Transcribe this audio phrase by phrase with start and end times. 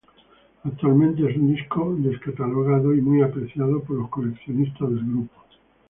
[0.63, 5.43] Actualmente es un disco descatalogado y muy preciado por los coleccionistas del grupo.